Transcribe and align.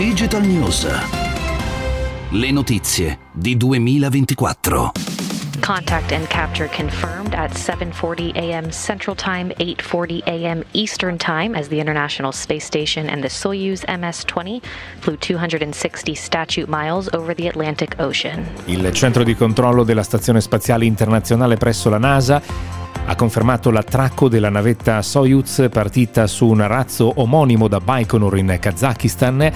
Digital 0.00 0.46
News. 0.46 0.86
Le 2.30 2.50
notizie 2.50 3.18
di 3.32 3.58
2024. 3.58 5.29
Contact 5.70 6.10
and 6.10 6.28
capture 6.28 6.66
confirmed 6.66 7.32
at 7.32 7.52
7:40 7.52 8.34
a.m. 8.34 8.72
Central 8.72 9.14
Time, 9.14 9.52
8:40 9.60 10.20
a.m. 10.26 10.64
Eastern 10.72 11.16
Time 11.16 11.54
as 11.56 11.68
the 11.68 11.78
International 11.78 12.32
Space 12.32 12.64
Station 12.64 13.08
and 13.08 13.22
the 13.22 13.28
Soyuz 13.28 13.84
MS-20 13.86 14.60
flew 14.98 15.16
260 15.16 16.16
statute 16.16 16.68
miles 16.68 17.08
over 17.12 17.36
the 17.36 17.46
Atlantic 17.46 17.94
Ocean. 18.00 18.44
Il 18.64 18.92
centro 18.92 19.22
di 19.22 19.36
controllo 19.36 19.84
della 19.84 20.02
Stazione 20.02 20.40
Spaziale 20.40 20.86
Internazionale 20.86 21.56
presso 21.56 21.88
la 21.88 21.98
NASA 21.98 22.42
ha 23.06 23.14
confermato 23.14 23.70
l'attracco 23.70 24.28
della 24.28 24.50
navetta 24.50 25.00
Soyuz 25.02 25.68
partita 25.70 26.26
su 26.26 26.48
un 26.48 26.66
razzo 26.66 27.12
omonimo 27.14 27.68
da 27.68 27.78
Baikonur 27.78 28.38
in 28.38 28.56
Kazakistan 28.58 29.52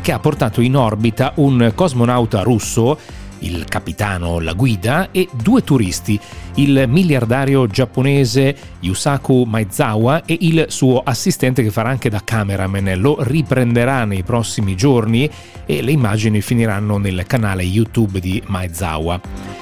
che 0.00 0.12
ha 0.12 0.18
portato 0.18 0.62
in 0.62 0.76
orbita 0.76 1.32
un 1.34 1.72
cosmonauta 1.74 2.40
russo 2.40 3.26
il 3.40 3.64
capitano, 3.64 4.40
la 4.40 4.52
guida 4.52 5.10
e 5.10 5.28
due 5.32 5.62
turisti, 5.62 6.18
il 6.54 6.84
miliardario 6.88 7.66
giapponese 7.66 8.56
Yusaku 8.80 9.44
Maizawa 9.44 10.24
e 10.24 10.36
il 10.40 10.66
suo 10.68 11.02
assistente 11.04 11.62
che 11.62 11.70
farà 11.70 11.90
anche 11.90 12.10
da 12.10 12.22
cameraman. 12.24 12.94
Lo 12.98 13.16
riprenderà 13.20 14.04
nei 14.04 14.22
prossimi 14.22 14.74
giorni 14.76 15.30
e 15.66 15.82
le 15.82 15.92
immagini 15.92 16.40
finiranno 16.40 16.98
nel 16.98 17.24
canale 17.26 17.62
YouTube 17.62 18.20
di 18.20 18.42
Maizawa. 18.46 19.57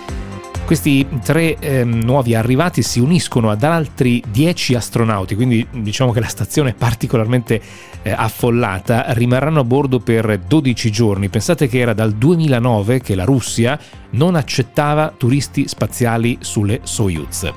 Questi 0.67 1.07
tre 1.23 1.57
eh, 1.61 1.85
nuovi 1.85 2.35
arrivati 2.35 2.83
si 2.83 2.99
uniscono 2.99 3.51
ad 3.51 3.63
altri 3.63 4.21
10 4.29 4.75
astronauti, 4.75 5.37
quindi 5.37 5.65
diciamo 5.71 6.11
che 6.11 6.19
la 6.19 6.27
stazione 6.27 6.71
è 6.71 6.75
particolarmente 6.75 7.63
eh, 8.03 8.11
affollata, 8.11 9.13
rimarranno 9.13 9.61
a 9.61 9.65
bordo 9.65 10.01
per 10.01 10.41
12 10.45 10.91
giorni. 10.91 11.29
Pensate 11.29 11.69
che 11.69 11.79
era 11.79 11.93
dal 11.93 12.15
2009 12.15 13.01
che 13.01 13.15
la 13.15 13.23
Russia 13.23 13.79
non 14.11 14.35
accettava 14.35 15.15
turisti 15.17 15.69
spaziali 15.69 16.39
sulle 16.41 16.81
Soyuz. 16.83 17.53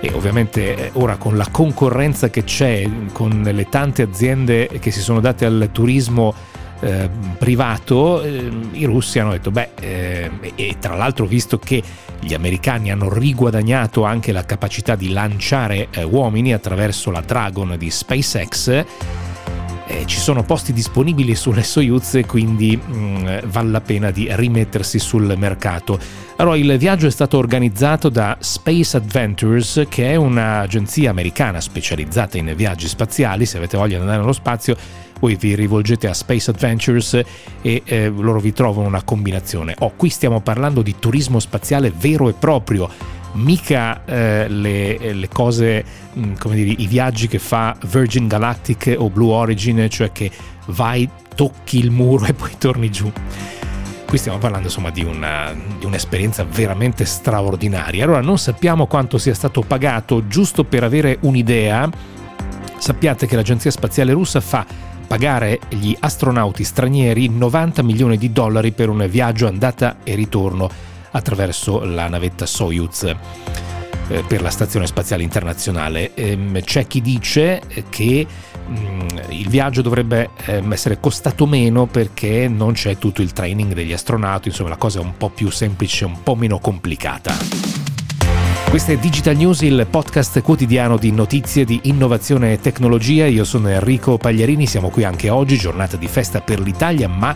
E 0.00 0.12
ovviamente 0.12 0.76
eh, 0.76 0.90
ora 0.94 1.16
con 1.16 1.38
la 1.38 1.48
concorrenza 1.50 2.28
che 2.28 2.44
c'è, 2.44 2.86
con 3.12 3.48
le 3.50 3.68
tante 3.70 4.02
aziende 4.02 4.68
che 4.78 4.90
si 4.90 5.00
sono 5.00 5.20
date 5.20 5.46
al 5.46 5.70
turismo 5.72 6.34
eh, 6.80 7.10
privato, 7.38 8.22
eh, 8.22 8.50
i 8.72 8.84
russi 8.84 9.18
hanno 9.18 9.32
detto, 9.32 9.50
beh, 9.50 9.70
eh, 9.80 10.30
e 10.54 10.76
tra 10.78 10.96
l'altro 10.96 11.26
visto 11.26 11.58
che 11.58 11.82
gli 12.20 12.34
americani 12.34 12.90
hanno 12.90 13.12
riguadagnato 13.12 14.04
anche 14.04 14.32
la 14.32 14.44
capacità 14.44 14.94
di 14.94 15.10
lanciare 15.10 15.88
eh, 15.90 16.02
uomini 16.02 16.52
attraverso 16.52 17.10
la 17.10 17.20
Dragon 17.20 17.76
di 17.78 17.90
SpaceX, 17.90 18.84
eh, 19.90 20.06
ci 20.06 20.18
sono 20.20 20.44
posti 20.44 20.72
disponibili 20.72 21.34
sulle 21.34 21.64
Soyuz 21.64 22.14
e 22.14 22.24
quindi 22.24 22.76
mh, 22.76 22.94
mm, 22.94 23.38
vale 23.46 23.70
la 23.70 23.80
pena 23.80 24.12
di 24.12 24.28
rimettersi 24.30 25.00
sul 25.00 25.34
mercato. 25.36 25.98
Allora, 26.36 26.56
il 26.56 26.78
viaggio 26.78 27.08
è 27.08 27.10
stato 27.10 27.36
organizzato 27.36 28.08
da 28.08 28.36
Space 28.38 28.96
Adventures, 28.96 29.84
che 29.88 30.12
è 30.12 30.14
un'agenzia 30.14 31.10
americana 31.10 31.60
specializzata 31.60 32.38
in 32.38 32.52
viaggi 32.56 32.86
spaziali. 32.86 33.44
Se 33.44 33.56
avete 33.56 33.76
voglia 33.76 33.96
di 33.96 34.02
andare 34.02 34.20
nello 34.20 34.32
spazio, 34.32 34.76
voi 35.20 35.36
vi 35.36 35.54
rivolgete 35.54 36.08
a 36.08 36.14
Space 36.14 36.50
Adventures 36.50 37.20
e 37.62 37.82
eh, 37.84 38.08
loro 38.08 38.40
vi 38.40 38.52
trovano 38.52 38.88
una 38.88 39.02
combinazione. 39.02 39.74
Oh, 39.78 39.92
qui 39.94 40.08
stiamo 40.08 40.40
parlando 40.40 40.82
di 40.82 40.96
turismo 40.98 41.38
spaziale 41.38 41.92
vero 41.94 42.28
e 42.28 42.32
proprio, 42.32 42.88
mica 43.32 44.04
eh, 44.04 44.48
le, 44.48 45.12
le, 45.12 45.28
cose, 45.28 45.84
mm, 46.18 46.34
come 46.38 46.56
dire, 46.56 46.74
i 46.76 46.86
viaggi 46.86 47.28
che 47.28 47.38
fa 47.38 47.76
Virgin 47.86 48.26
Galactic 48.26 48.94
o 48.96 49.10
Blue 49.10 49.32
Origin, 49.32 49.86
cioè 49.88 50.10
che 50.10 50.30
vai, 50.68 51.08
tocchi 51.34 51.78
il 51.78 51.90
muro 51.90 52.24
e 52.26 52.32
poi 52.32 52.52
torni 52.58 52.90
giù. 52.90 53.12
Qui 54.06 54.18
stiamo 54.18 54.38
parlando 54.38 54.66
insomma 54.66 54.90
di, 54.90 55.04
una, 55.04 55.54
di 55.78 55.84
un'esperienza 55.84 56.42
veramente 56.42 57.04
straordinaria. 57.04 58.02
Allora 58.02 58.20
non 58.20 58.38
sappiamo 58.38 58.86
quanto 58.86 59.18
sia 59.18 59.34
stato 59.34 59.60
pagato, 59.60 60.26
giusto 60.26 60.64
per 60.64 60.82
avere 60.82 61.18
un'idea, 61.20 61.88
sappiate 62.76 63.26
che 63.26 63.36
l'agenzia 63.36 63.70
spaziale 63.70 64.10
russa 64.10 64.40
fa 64.40 64.66
pagare 65.10 65.58
gli 65.70 65.92
astronauti 65.98 66.62
stranieri 66.62 67.28
90 67.28 67.82
milioni 67.82 68.16
di 68.16 68.30
dollari 68.30 68.70
per 68.70 68.88
un 68.88 69.04
viaggio 69.10 69.48
andata 69.48 69.96
e 70.04 70.14
ritorno 70.14 70.70
attraverso 71.10 71.84
la 71.84 72.08
navetta 72.08 72.46
Soyuz 72.46 73.02
eh, 73.02 74.22
per 74.24 74.40
la 74.40 74.50
Stazione 74.50 74.86
Spaziale 74.86 75.24
Internazionale. 75.24 76.14
Ehm, 76.14 76.60
c'è 76.60 76.86
chi 76.86 77.00
dice 77.00 77.60
che 77.88 78.24
mm, 78.68 79.08
il 79.30 79.48
viaggio 79.48 79.82
dovrebbe 79.82 80.30
ehm, 80.44 80.72
essere 80.72 81.00
costato 81.00 81.44
meno 81.44 81.86
perché 81.86 82.46
non 82.46 82.74
c'è 82.74 82.96
tutto 82.96 83.20
il 83.20 83.32
training 83.32 83.72
degli 83.72 83.92
astronauti, 83.92 84.46
insomma 84.46 84.68
la 84.68 84.76
cosa 84.76 85.00
è 85.00 85.02
un 85.02 85.16
po' 85.16 85.30
più 85.30 85.50
semplice, 85.50 86.04
un 86.04 86.22
po' 86.22 86.36
meno 86.36 86.60
complicata. 86.60 87.79
Questa 88.70 88.92
è 88.92 88.98
Digital 88.98 89.34
News, 89.34 89.62
il 89.62 89.84
podcast 89.90 90.42
quotidiano 90.42 90.96
di 90.96 91.10
notizie 91.10 91.64
di 91.64 91.80
innovazione 91.84 92.52
e 92.52 92.60
tecnologia. 92.60 93.26
Io 93.26 93.42
sono 93.42 93.68
Enrico 93.68 94.16
Pagliarini, 94.16 94.64
siamo 94.64 94.90
qui 94.90 95.02
anche 95.02 95.28
oggi, 95.28 95.56
giornata 95.58 95.96
di 95.96 96.06
festa 96.06 96.40
per 96.40 96.60
l'Italia, 96.60 97.08
ma 97.08 97.34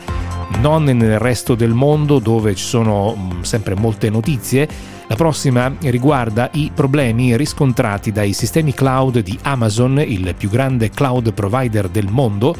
non 0.60 0.84
nel 0.84 1.18
resto 1.18 1.56
del 1.56 1.72
mondo 1.72 2.20
dove 2.20 2.54
ci 2.54 2.64
sono 2.64 3.16
mm, 3.16 3.40
sempre 3.40 3.74
molte 3.74 4.10
notizie. 4.10 4.68
La 5.08 5.16
prossima 5.16 5.74
riguarda 5.80 6.50
i 6.52 6.70
problemi 6.72 7.36
riscontrati 7.36 8.12
dai 8.12 8.32
sistemi 8.32 8.72
cloud 8.72 9.18
di 9.18 9.36
Amazon, 9.42 9.98
il 10.06 10.36
più 10.38 10.48
grande 10.48 10.90
cloud 10.90 11.34
provider 11.34 11.88
del 11.88 12.06
mondo 12.08 12.54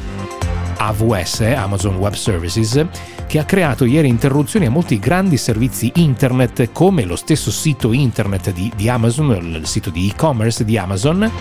AWS, 0.87 1.41
Amazon 1.41 1.95
Web 1.95 2.13
Services, 2.13 2.85
che 3.27 3.39
ha 3.39 3.45
creato 3.45 3.85
ieri 3.85 4.07
interruzioni 4.07 4.65
a 4.65 4.69
molti 4.69 4.99
grandi 4.99 5.37
servizi 5.37 5.91
internet 5.95 6.71
come 6.71 7.05
lo 7.05 7.15
stesso 7.15 7.51
sito 7.51 7.91
internet 7.91 8.51
di, 8.51 8.71
di 8.75 8.87
Amazon, 8.89 9.31
il 9.31 9.65
sito 9.65 9.89
di 9.89 10.09
e-commerce 10.09 10.63
di 10.63 10.77
Amazon, 10.77 11.31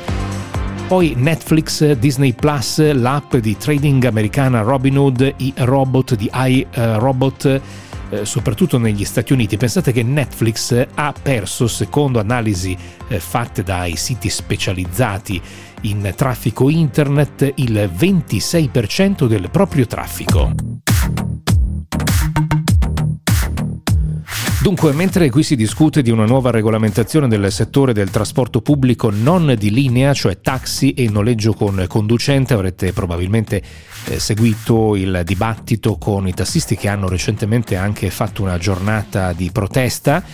poi 0.86 1.14
Netflix, 1.16 1.92
Disney 1.92 2.32
Plus, 2.32 2.92
l'app 2.92 3.36
di 3.36 3.56
trading 3.56 4.04
americana 4.04 4.60
Robinhood, 4.60 5.34
i 5.38 5.52
robot 5.56 6.14
di 6.14 6.30
iRobot, 6.32 7.60
eh, 8.10 8.24
soprattutto 8.24 8.78
negli 8.78 9.04
Stati 9.04 9.32
Uniti. 9.32 9.56
Pensate 9.56 9.92
che 9.92 10.02
Netflix 10.02 10.86
ha 10.94 11.14
perso, 11.20 11.66
secondo 11.66 12.20
analisi 12.20 12.76
eh, 13.08 13.20
fatte 13.20 13.62
dai 13.62 13.96
siti 13.96 14.28
specializzati 14.28 15.40
in 15.82 16.12
traffico 16.16 16.68
internet, 16.68 17.52
il 17.56 17.90
26% 17.94 19.26
del 19.26 19.50
proprio 19.50 19.86
traffico. 19.86 20.54
Dunque, 24.64 24.94
mentre 24.94 25.28
qui 25.28 25.42
si 25.42 25.56
discute 25.56 26.00
di 26.00 26.10
una 26.10 26.24
nuova 26.24 26.50
regolamentazione 26.50 27.28
del 27.28 27.52
settore 27.52 27.92
del 27.92 28.08
trasporto 28.08 28.62
pubblico 28.62 29.10
non 29.10 29.54
di 29.58 29.70
linea, 29.70 30.14
cioè 30.14 30.40
taxi 30.40 30.94
e 30.94 31.06
noleggio 31.10 31.52
con 31.52 31.84
conducente, 31.86 32.54
avrete 32.54 32.94
probabilmente 32.94 33.62
eh, 34.06 34.18
seguito 34.18 34.96
il 34.96 35.20
dibattito 35.22 35.98
con 35.98 36.26
i 36.26 36.32
tassisti 36.32 36.76
che 36.76 36.88
hanno 36.88 37.08
recentemente 37.08 37.76
anche 37.76 38.08
fatto 38.08 38.40
una 38.40 38.56
giornata 38.56 39.34
di 39.34 39.50
protesta 39.52 40.24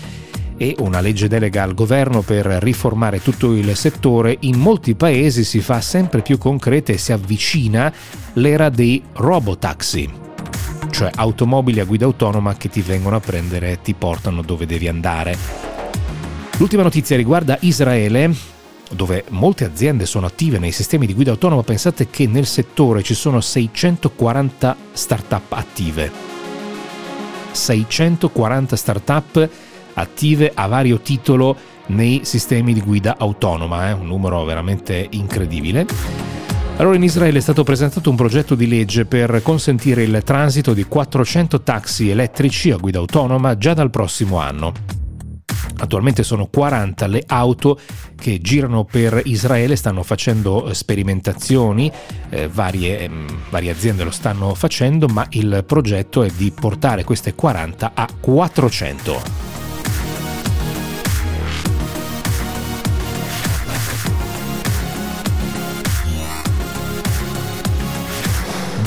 e 0.56 0.76
una 0.78 1.00
legge 1.00 1.26
delega 1.26 1.64
al 1.64 1.74
governo 1.74 2.22
per 2.22 2.46
riformare 2.46 3.20
tutto 3.20 3.52
il 3.52 3.74
settore, 3.74 4.36
in 4.42 4.60
molti 4.60 4.94
paesi 4.94 5.42
si 5.42 5.58
fa 5.58 5.80
sempre 5.80 6.22
più 6.22 6.38
concreta 6.38 6.92
e 6.92 6.98
si 6.98 7.10
avvicina 7.10 7.92
l'era 8.34 8.68
dei 8.68 9.02
robotaxi 9.12 10.28
cioè 11.00 11.10
automobili 11.14 11.80
a 11.80 11.86
guida 11.86 12.04
autonoma 12.04 12.56
che 12.56 12.68
ti 12.68 12.82
vengono 12.82 13.16
a 13.16 13.20
prendere 13.20 13.70
e 13.70 13.80
ti 13.80 13.94
portano 13.94 14.42
dove 14.42 14.66
devi 14.66 14.86
andare. 14.86 15.34
L'ultima 16.58 16.82
notizia 16.82 17.16
riguarda 17.16 17.56
Israele, 17.60 18.30
dove 18.90 19.24
molte 19.30 19.64
aziende 19.64 20.04
sono 20.04 20.26
attive 20.26 20.58
nei 20.58 20.72
sistemi 20.72 21.06
di 21.06 21.14
guida 21.14 21.30
autonoma. 21.30 21.62
Pensate 21.62 22.10
che 22.10 22.26
nel 22.26 22.44
settore 22.44 23.02
ci 23.02 23.14
sono 23.14 23.40
640 23.40 24.76
start-up 24.92 25.52
attive. 25.52 26.12
640 27.50 28.76
start-up 28.76 29.48
attive 29.94 30.52
a 30.54 30.66
vario 30.66 31.00
titolo 31.00 31.56
nei 31.86 32.20
sistemi 32.24 32.74
di 32.74 32.82
guida 32.82 33.16
autonoma, 33.16 33.88
eh? 33.88 33.92
un 33.92 34.06
numero 34.06 34.44
veramente 34.44 35.06
incredibile. 35.12 36.39
Allora 36.80 36.96
in 36.96 37.02
Israele 37.02 37.36
è 37.36 37.42
stato 37.42 37.62
presentato 37.62 38.08
un 38.08 38.16
progetto 38.16 38.54
di 38.54 38.66
legge 38.66 39.04
per 39.04 39.42
consentire 39.42 40.02
il 40.02 40.22
transito 40.24 40.72
di 40.72 40.84
400 40.84 41.60
taxi 41.60 42.08
elettrici 42.08 42.70
a 42.70 42.78
guida 42.78 42.98
autonoma 42.98 43.58
già 43.58 43.74
dal 43.74 43.90
prossimo 43.90 44.38
anno. 44.38 44.72
Attualmente 45.76 46.22
sono 46.22 46.46
40 46.46 47.06
le 47.06 47.22
auto 47.26 47.78
che 48.16 48.40
girano 48.40 48.84
per 48.84 49.20
Israele, 49.26 49.76
stanno 49.76 50.02
facendo 50.02 50.72
sperimentazioni, 50.72 51.92
eh, 52.30 52.48
varie, 52.48 53.00
eh, 53.00 53.10
varie 53.50 53.72
aziende 53.72 54.02
lo 54.02 54.10
stanno 54.10 54.54
facendo, 54.54 55.06
ma 55.06 55.26
il 55.32 55.62
progetto 55.66 56.22
è 56.22 56.30
di 56.34 56.50
portare 56.50 57.04
queste 57.04 57.34
40 57.34 57.90
a 57.92 58.08
400. 58.18 59.49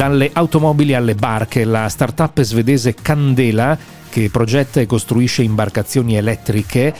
Dalle 0.04 0.32
automobili 0.34 0.94
alle 0.94 1.16
barche, 1.16 1.64
la 1.64 1.88
startup 1.88 2.42
svedese 2.42 2.94
Candela, 2.94 3.78
che 4.10 4.30
progetta 4.30 4.82
e 4.82 4.86
costruisce 4.86 5.44
imbarcazioni 5.44 6.18
elettriche 6.18 6.94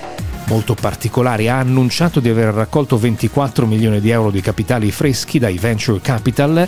molto 0.46 0.74
particolari, 0.74 1.50
ha 1.50 1.60
annunciato 1.60 2.22
di 2.22 2.30
aver 2.30 2.54
raccolto 2.54 2.98
24 2.98 3.66
milioni 3.66 4.00
di 4.00 4.10
euro 4.10 4.32
di 4.32 4.40
capitali 4.40 4.90
freschi 4.90 5.38
dai 5.38 5.58
venture 5.58 6.00
capital. 6.00 6.66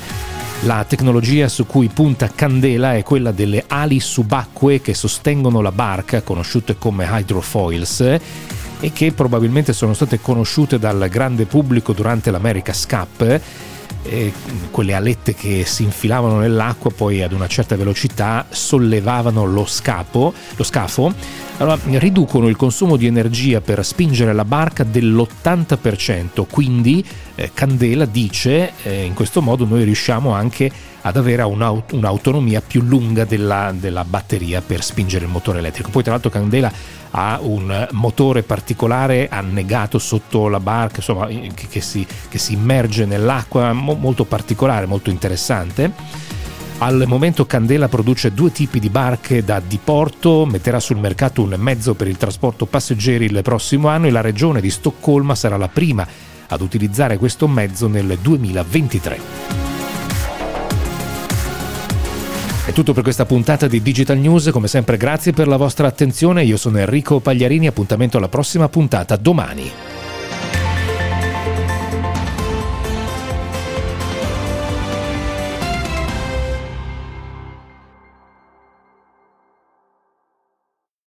La 0.63 0.83
tecnologia 0.85 1.47
su 1.47 1.65
cui 1.65 1.87
punta 1.87 2.27
Candela 2.27 2.95
è 2.95 3.03
quella 3.03 3.31
delle 3.31 3.63
ali 3.67 4.01
subacquee 4.01 4.81
che 4.81 4.93
sostengono 4.93 5.61
la 5.61 5.71
barca, 5.71 6.21
conosciute 6.21 6.77
come 6.77 7.07
hydrofoils, 7.09 8.01
e 8.81 8.91
che 8.91 9.13
probabilmente 9.13 9.71
sono 9.71 9.93
state 9.93 10.19
conosciute 10.19 10.79
dal 10.79 11.07
grande 11.07 11.45
pubblico 11.45 11.93
durante 11.93 12.29
l'America's 12.29 12.85
Cup 12.85 13.41
quelle 14.71 14.93
alette 14.93 15.33
che 15.33 15.65
si 15.65 15.83
infilavano 15.83 16.39
nell'acqua 16.39 16.91
poi 16.91 17.23
ad 17.23 17.31
una 17.31 17.47
certa 17.47 17.75
velocità 17.75 18.45
sollevavano 18.49 19.45
lo, 19.45 19.65
scapo, 19.65 20.33
lo 20.55 20.63
scafo, 20.63 21.13
allora 21.57 21.79
riducono 21.83 22.47
il 22.47 22.57
consumo 22.57 22.97
di 22.97 23.05
energia 23.05 23.61
per 23.61 23.85
spingere 23.85 24.33
la 24.33 24.43
barca 24.43 24.83
dell'80%, 24.83 26.45
quindi 26.49 27.03
eh, 27.35 27.51
Candela 27.53 28.05
dice 28.05 28.73
eh, 28.83 29.03
in 29.03 29.13
questo 29.13 29.41
modo 29.41 29.65
noi 29.65 29.83
riusciamo 29.85 30.33
anche 30.33 30.69
ad 31.01 31.15
avere 31.15 31.43
un'aut- 31.43 31.93
un'autonomia 31.93 32.61
più 32.61 32.81
lunga 32.81 33.25
della, 33.25 33.73
della 33.77 34.03
batteria 34.03 34.61
per 34.61 34.83
spingere 34.83 35.25
il 35.25 35.31
motore 35.31 35.59
elettrico. 35.59 35.91
Poi 35.91 36.03
tra 36.03 36.11
l'altro 36.11 36.29
Candela 36.29 36.71
ha 37.11 37.39
un 37.41 37.87
motore 37.91 38.43
particolare 38.43 39.29
annegato 39.29 39.97
sotto 39.99 40.49
la 40.49 40.59
barca, 40.59 40.97
insomma, 40.97 41.27
che, 41.27 41.67
che, 41.69 41.79
si, 41.79 42.05
che 42.27 42.37
si, 42.37 42.53
immerge 42.53 43.05
nell'acqua, 43.05 43.71
mo, 43.71 43.93
molto 43.93 44.25
particolare, 44.25 44.87
molto 44.87 45.09
interessante. 45.09 45.93
Al 46.77 47.05
momento 47.07 47.45
Candela 47.45 47.87
produce 47.87 48.33
due 48.33 48.51
tipi 48.51 48.79
di 48.79 48.89
barche 48.89 49.45
da 49.45 49.61
diporto, 49.65 50.45
metterà 50.45 50.81
sul 50.81 50.97
mercato 50.97 51.41
un 51.41 51.55
mezzo 51.57 51.93
per 51.93 52.07
il 52.07 52.17
trasporto 52.17 52.65
passeggeri 52.65 53.25
il 53.25 53.39
prossimo 53.43 53.87
anno 53.87 54.07
e 54.07 54.11
la 54.11 54.19
regione 54.19 54.59
di 54.59 54.69
Stoccolma 54.69 55.35
sarà 55.35 55.55
la 55.55 55.69
prima 55.69 56.05
ad 56.47 56.61
utilizzare 56.61 57.17
questo 57.17 57.47
mezzo 57.47 57.87
nel 57.87 58.17
2023. 58.21 59.19
È 62.65 62.71
tutto 62.73 62.93
per 62.93 63.03
questa 63.03 63.25
puntata 63.25 63.67
di 63.67 63.81
Digital 63.81 64.17
News, 64.17 64.49
come 64.51 64.67
sempre 64.67 64.97
grazie 64.97 65.31
per 65.31 65.47
la 65.47 65.57
vostra 65.57 65.87
attenzione, 65.87 66.43
io 66.43 66.57
sono 66.57 66.79
Enrico 66.79 67.19
Pagliarini, 67.19 67.67
appuntamento 67.67 68.17
alla 68.17 68.27
prossima 68.27 68.67
puntata 68.67 69.15
domani. 69.15 69.84